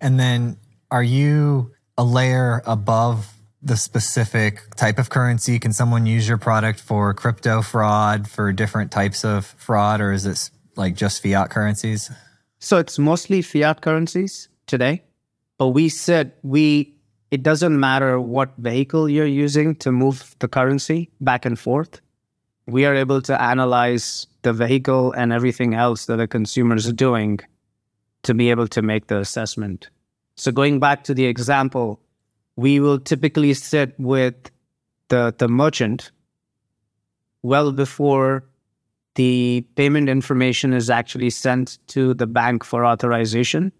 [0.00, 0.58] And then
[0.90, 5.58] are you a layer above the specific type of currency?
[5.58, 10.26] Can someone use your product for crypto fraud, for different types of fraud, or is
[10.26, 12.10] it like just fiat currencies?
[12.58, 15.02] So it's mostly fiat currencies today,
[15.58, 16.94] but we said we
[17.30, 22.00] it doesn't matter what vehicle you're using to move the currency back and forth.
[22.66, 27.40] We are able to analyze the vehicle and everything else that a consumer is doing
[28.24, 29.88] to be able to make the assessment.
[30.36, 32.00] So going back to the example,
[32.56, 34.34] we will typically sit with
[35.08, 36.10] the, the merchant
[37.42, 38.44] well before
[39.14, 43.72] the payment information is actually sent to the bank for authorization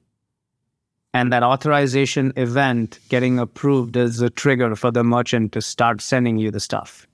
[1.14, 6.36] and that authorization event getting approved is a trigger for the merchant to start sending
[6.36, 7.06] you the stuff,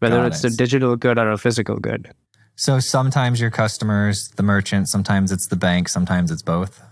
[0.00, 0.52] whether Got it's it.
[0.52, 2.12] a digital good or a physical good.
[2.60, 6.82] So sometimes your customers, the merchant, sometimes it's the bank, sometimes it's both.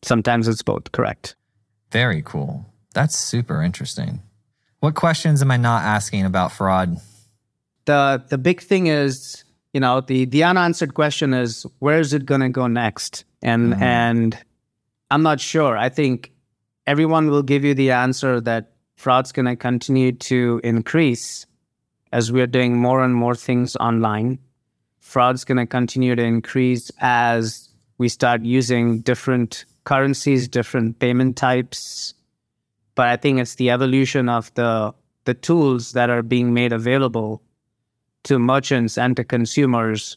[0.00, 1.36] Sometimes it's both, correct.
[1.92, 2.64] Very cool.
[2.94, 4.22] That's super interesting.
[4.78, 7.02] What questions am I not asking about fraud?
[7.84, 12.24] The the big thing is, you know, the the unanswered question is where is it
[12.24, 13.26] going to go next?
[13.42, 13.82] And mm-hmm.
[13.82, 14.38] and
[15.10, 15.76] I'm not sure.
[15.76, 16.32] I think
[16.86, 21.44] everyone will give you the answer that fraud's going to continue to increase
[22.10, 24.38] as we're doing more and more things online.
[25.10, 27.68] Fraud's going to continue to increase as
[27.98, 32.14] we start using different currencies, different payment types.
[32.94, 34.94] But I think it's the evolution of the
[35.24, 37.42] the tools that are being made available
[38.22, 40.16] to merchants and to consumers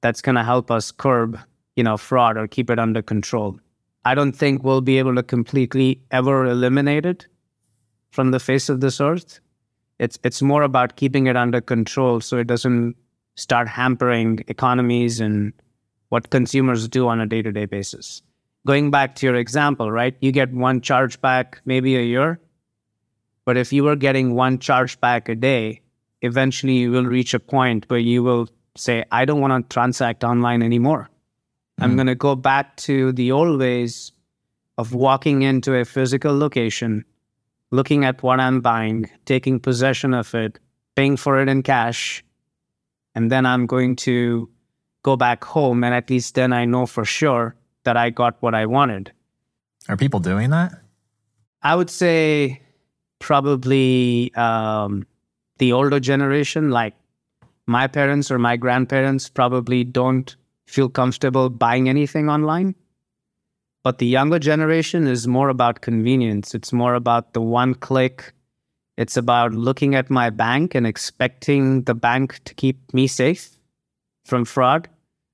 [0.00, 1.38] that's going to help us curb,
[1.76, 3.58] you know, fraud or keep it under control.
[4.04, 7.28] I don't think we'll be able to completely ever eliminate it
[8.10, 9.38] from the face of this earth.
[10.00, 12.96] It's it's more about keeping it under control so it doesn't
[13.38, 15.52] start hampering economies and
[16.08, 18.20] what consumers do on a day-to-day basis.
[18.66, 20.16] Going back to your example, right?
[20.20, 22.40] You get one chargeback maybe a year.
[23.44, 25.80] But if you were getting one chargeback a day,
[26.20, 30.24] eventually you will reach a point where you will say, I don't want to transact
[30.24, 31.08] online anymore.
[31.78, 31.96] I'm mm-hmm.
[31.96, 34.12] going to go back to the old ways
[34.76, 37.04] of walking into a physical location,
[37.70, 40.58] looking at what I'm buying, taking possession of it,
[40.96, 42.24] paying for it in cash,
[43.18, 44.48] and then I'm going to
[45.02, 45.82] go back home.
[45.82, 49.10] And at least then I know for sure that I got what I wanted.
[49.88, 50.70] Are people doing that?
[51.60, 52.62] I would say
[53.18, 55.04] probably um,
[55.58, 56.94] the older generation, like
[57.66, 60.36] my parents or my grandparents, probably don't
[60.68, 62.76] feel comfortable buying anything online.
[63.82, 66.54] But the younger generation is more about convenience.
[66.54, 68.32] It's more about the one click.
[68.98, 73.56] It's about looking at my bank and expecting the bank to keep me safe
[74.24, 74.88] from fraud,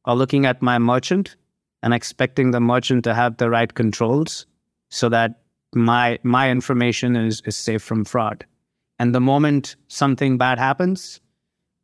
[0.05, 1.35] or looking at my merchant
[1.83, 4.45] and expecting the merchant to have the right controls
[4.91, 5.41] so that
[5.75, 8.45] my my information is, is safe from fraud.
[8.99, 11.21] And the moment something bad happens,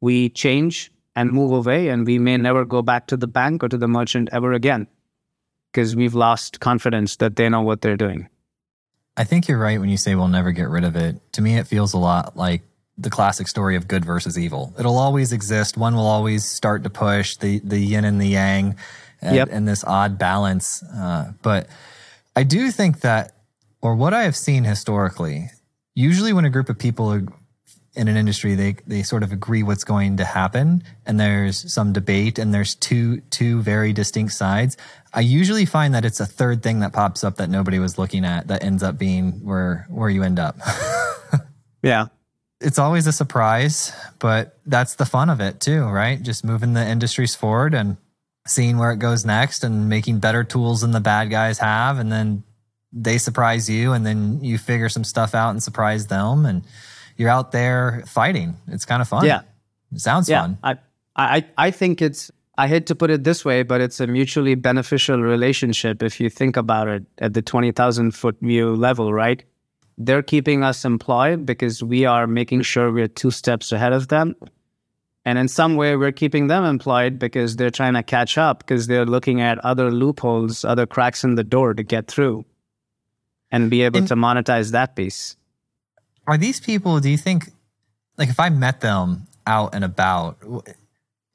[0.02, 3.68] we change and move away, and we may never go back to the bank or
[3.70, 4.86] to the merchant ever again
[5.72, 8.28] because we've lost confidence that they know what they're doing.
[9.20, 11.20] I think you're right when you say we'll never get rid of it.
[11.34, 12.62] To me, it feels a lot like
[12.96, 14.72] the classic story of good versus evil.
[14.78, 15.76] It'll always exist.
[15.76, 18.76] One will always start to push the the yin and the yang,
[19.20, 19.48] and, yep.
[19.52, 20.82] and this odd balance.
[20.82, 21.68] Uh, but
[22.34, 23.36] I do think that,
[23.82, 25.50] or what I have seen historically,
[25.94, 27.22] usually when a group of people are
[27.94, 31.92] in an industry they they sort of agree what's going to happen and there's some
[31.92, 34.76] debate and there's two two very distinct sides.
[35.12, 38.24] I usually find that it's a third thing that pops up that nobody was looking
[38.24, 40.56] at that ends up being where where you end up.
[41.82, 42.08] Yeah.
[42.60, 46.22] It's always a surprise but that's the fun of it too right?
[46.22, 47.96] Just moving the industries forward and
[48.46, 52.12] seeing where it goes next and making better tools than the bad guys have and
[52.12, 52.42] then
[52.92, 56.62] they surprise you and then you figure some stuff out and surprise them and
[57.16, 58.56] you're out there fighting.
[58.68, 59.24] It's kind of fun.
[59.24, 59.42] Yeah.
[59.92, 60.42] It sounds yeah.
[60.42, 60.58] fun.
[60.62, 60.78] I,
[61.16, 64.54] I, I think it's, I hate to put it this way, but it's a mutually
[64.54, 69.42] beneficial relationship if you think about it at the 20,000 foot view level, right?
[69.98, 74.34] They're keeping us employed because we are making sure we're two steps ahead of them.
[75.24, 78.86] And in some way, we're keeping them employed because they're trying to catch up because
[78.86, 82.46] they're looking at other loopholes, other cracks in the door to get through
[83.50, 85.36] and be able and, to monetize that piece
[86.30, 87.50] are these people, do you think,
[88.16, 90.38] like if I met them out and about,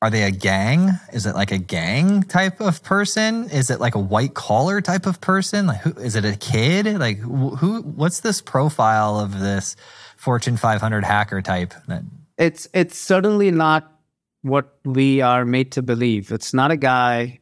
[0.01, 0.91] are they a gang?
[1.11, 3.49] Is it like a gang type of person?
[3.49, 5.67] Is it like a white collar type of person?
[5.67, 6.23] Like, who is it?
[6.23, 6.97] A kid?
[6.97, 7.81] Like, who?
[7.81, 9.75] What's this profile of this
[10.15, 11.73] Fortune 500 hacker type?
[11.87, 12.03] That
[12.37, 13.99] it's it's certainly not
[14.43, 16.31] what we are made to believe.
[16.31, 17.39] It's not a guy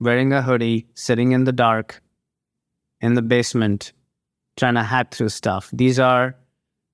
[0.00, 2.02] wearing a hoodie, sitting in the dark,
[3.00, 3.92] in the basement,
[4.56, 5.70] trying to hack through stuff.
[5.72, 6.34] These are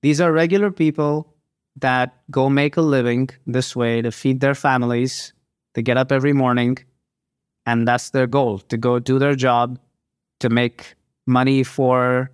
[0.05, 1.33] these are regular people
[1.77, 5.33] that go make a living this way to feed their families.
[5.73, 6.77] They get up every morning,
[7.65, 9.79] and that's their goal to go do their job,
[10.41, 10.93] to make
[11.25, 12.29] money for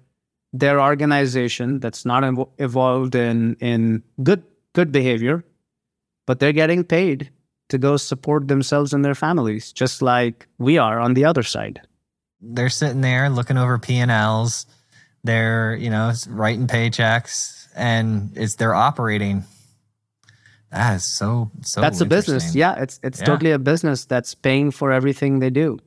[0.51, 4.43] their organization that's not inv- evolved in, in good,
[4.73, 5.41] good behavior,
[6.27, 7.29] but they're getting paid
[7.69, 11.79] to go support themselves and their families, just like we are on the other side.
[12.41, 14.65] They're sitting there looking over P&Ls.
[15.23, 19.43] They're, you know, writing paychecks and it's they're operating.
[20.71, 21.81] That is so so.
[21.81, 22.55] That's a business.
[22.55, 23.25] Yeah, it's it's yeah.
[23.25, 25.79] totally a business that's paying for everything they do,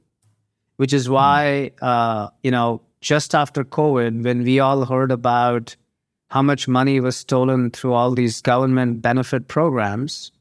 [0.77, 1.83] which is why mm.
[1.83, 5.77] uh, you know just after COVID, when we all heard about
[6.31, 10.33] how much money was stolen through all these government benefit programs,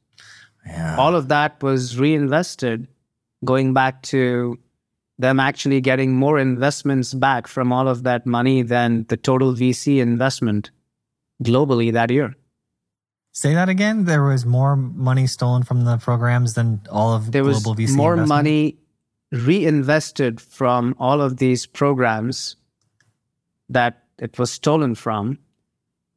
[0.65, 0.95] yeah.
[0.97, 2.87] all of that was reinvested,
[3.43, 4.57] going back to
[5.19, 9.99] them actually getting more investments back from all of that money than the total VC
[9.99, 10.71] investment
[11.43, 12.35] globally that year.
[13.31, 14.05] Say that again.
[14.05, 17.95] There was more money stolen from the programs than all of there global was VC
[17.95, 18.29] more investment?
[18.29, 18.77] money
[19.31, 22.55] reinvested from all of these programs
[23.69, 25.39] that it was stolen from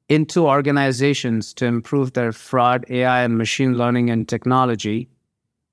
[0.09, 5.09] into organizations to improve their fraud, AI, and machine learning and technology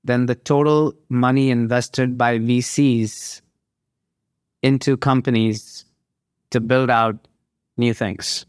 [0.02, 3.42] than the total money invested by VCs
[4.62, 5.84] into companies
[6.50, 7.28] to build out
[7.76, 8.46] new things.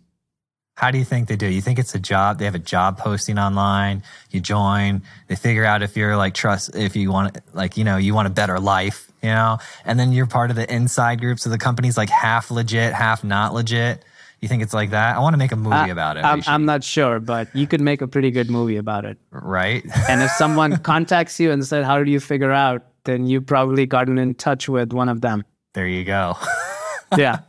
[0.75, 1.47] How do you think they do?
[1.47, 2.37] You think it's a job?
[2.37, 4.03] They have a job posting online.
[4.31, 5.03] You join.
[5.27, 8.27] They figure out if you're like trust, if you want, like you know, you want
[8.27, 11.39] a better life, you know, and then you're part of the inside group.
[11.39, 14.03] So the company's like half legit, half not legit.
[14.41, 15.15] You think it's like that?
[15.15, 16.25] I want to make a movie uh, about it.
[16.25, 19.83] I'm, I'm, not sure, but you could make a pretty good movie about it, right?
[20.09, 23.85] and if someone contacts you and said, "How do you figure out?" then you probably
[23.85, 25.45] gotten in touch with one of them.
[25.73, 26.37] There you go.
[27.17, 27.39] yeah.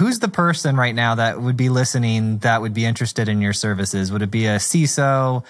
[0.00, 3.52] Who's the person right now that would be listening that would be interested in your
[3.52, 4.10] services?
[4.10, 5.44] Would it be a CISO?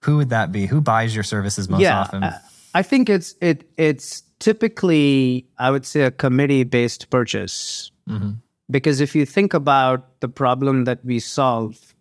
[0.00, 0.64] Who would that be?
[0.64, 2.24] Who buys your services most yeah, often?
[2.72, 7.90] I think it's it it's typically I would say a committee based purchase.
[8.08, 8.30] Mm-hmm.
[8.70, 11.94] Because if you think about the problem that we solve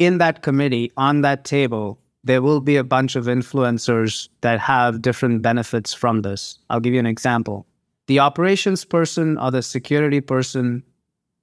[0.00, 5.00] in that committee on that table, there will be a bunch of influencers that have
[5.00, 6.58] different benefits from this.
[6.70, 7.68] I'll give you an example.
[8.08, 10.82] The operations person or the security person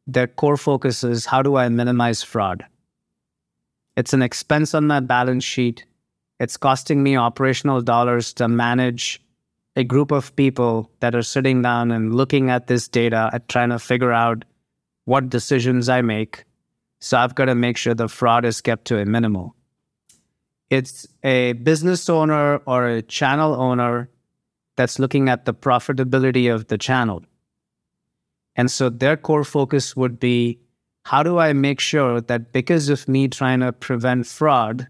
[0.08, 2.66] their core focus is how do I minimize fraud?
[3.97, 5.86] It's an expense on my balance sheet.
[6.39, 9.22] It's costing me operational dollars to manage
[9.76, 13.70] a group of people that are sitting down and looking at this data and trying
[13.70, 14.45] to figure out
[15.06, 16.45] what decisions I make.
[16.99, 19.56] So I've got to make sure the fraud is kept to a minimal.
[20.70, 24.10] It's a business owner or a channel owner
[24.76, 27.24] that's looking at the profitability of the channel.
[28.56, 30.60] And so their core focus would be
[31.03, 34.88] how do I make sure that because of me trying to prevent fraud,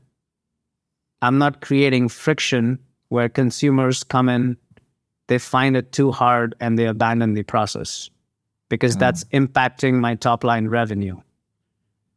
[1.21, 4.57] I'm not creating friction where consumers come in,
[5.27, 8.09] they find it too hard, and they abandon the process
[8.69, 8.99] because mm.
[8.99, 11.19] that's impacting my top line revenue.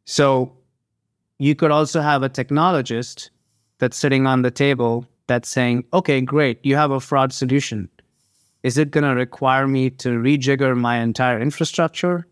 [0.05, 0.53] So
[1.39, 3.29] you could also have a technologist
[3.79, 7.89] that's sitting on the table that's saying, okay, great, you have a fraud solution.
[8.61, 12.27] Is it going to require me to rejigger my entire infrastructure?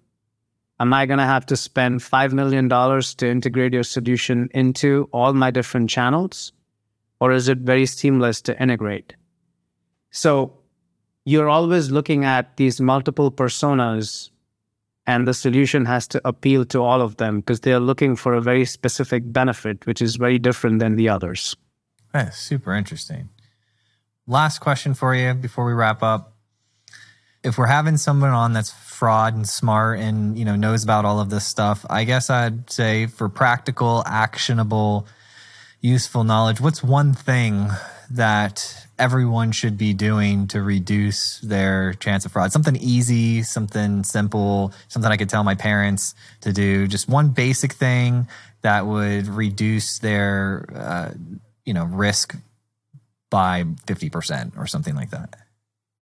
[0.80, 5.34] Am I going to have to spend $5 million to integrate your solution into all
[5.34, 6.52] my different channels?
[7.20, 9.16] Or is it very seamless to integrate?
[10.12, 10.54] So
[11.26, 14.30] you're always looking at these multiple personas,
[15.08, 18.42] and the solution has to appeal to all of them because they're looking for a
[18.42, 21.56] very specific benefit, which is very different than the others.
[22.12, 23.30] That's super interesting
[24.28, 26.34] last question for you before we wrap up.
[27.44, 31.20] If we're having someone on that's fraud and smart and you know knows about all
[31.20, 35.08] of this stuff, I guess I'd say for practical, actionable,
[35.80, 37.70] useful knowledge, what's one thing
[38.12, 42.52] that everyone should be doing to reduce their chance of fraud?
[42.52, 46.88] Something easy, something simple, something I could tell my parents to do.
[46.88, 48.28] Just one basic thing
[48.62, 51.12] that would reduce their uh,
[51.64, 52.36] you know risk
[53.30, 55.36] by 50% or something like that?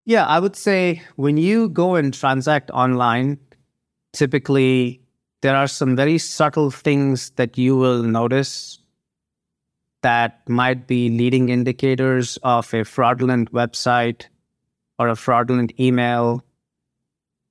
[0.05, 3.37] Yeah, I would say when you go and transact online,
[4.13, 5.01] typically
[5.41, 8.79] there are some very subtle things that you will notice
[10.01, 14.25] that might be leading indicators of a fraudulent website
[14.97, 16.43] or a fraudulent email.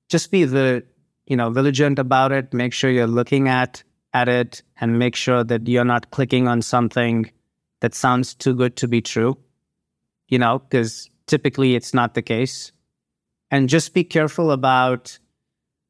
[0.09, 0.83] Just be the,
[1.25, 2.53] you know, vigilant about it.
[2.53, 6.61] Make sure you're looking at at it and make sure that you're not clicking on
[6.61, 7.31] something
[7.79, 9.37] that sounds too good to be true.
[10.31, 12.71] You know, because typically it's not the case.
[13.51, 15.19] And just be careful about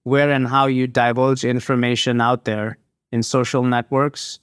[0.03, 2.77] where and how you divulge information out there
[3.11, 4.39] in social networks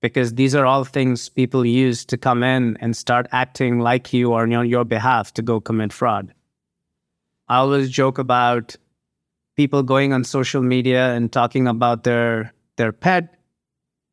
[0.00, 4.32] because these are all things people use to come in and start acting like you
[4.32, 6.34] or on your behalf to go commit fraud.
[7.48, 8.76] I always joke about
[9.56, 13.38] people going on social media and talking about their their pet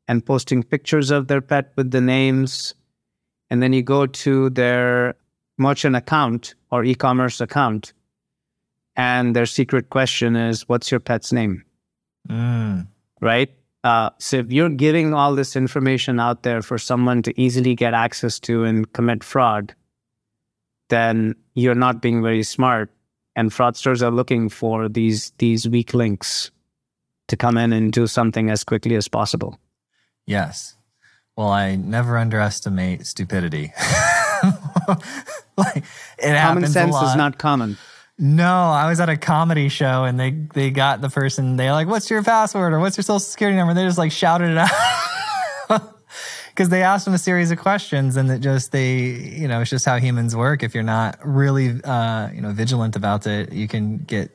[0.07, 2.73] and posting pictures of their pet with the names
[3.49, 5.15] and then you go to their
[5.59, 7.93] merchant account or e-commerce account.
[8.95, 11.63] And their secret question is what's your pet's name?
[12.27, 12.87] Mm.
[13.21, 13.49] right?
[13.83, 17.93] Uh, so if you're giving all this information out there for someone to easily get
[17.93, 19.73] access to and commit fraud
[20.89, 22.91] then you're not being very smart.
[23.35, 26.51] And fraudsters are looking for these these weak links
[27.27, 29.57] to come in and do something as quickly as possible.
[30.25, 30.75] Yes.
[31.37, 33.71] Well i never underestimate stupidity
[35.75, 35.83] like
[36.17, 37.77] it common sense is not common
[38.21, 41.55] no, I was at a comedy show and they they got the person.
[41.55, 44.11] They like, "What's your password?" or "What's your social security number?" And they just like
[44.11, 44.69] shouted it out
[46.49, 49.69] because they asked them a series of questions, and it just they you know it's
[49.69, 50.63] just how humans work.
[50.63, 54.31] If you're not really uh, you know vigilant about it, you can get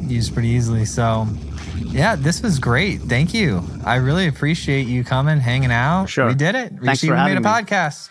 [0.00, 0.86] used pretty easily.
[0.86, 1.28] So.
[1.76, 3.02] Yeah, this was great.
[3.02, 3.62] Thank you.
[3.84, 6.06] I really appreciate you coming, hanging out.
[6.06, 6.26] Sure.
[6.26, 6.72] We did it.
[6.82, 7.46] Thanks we for having made a me.
[7.46, 8.10] podcast.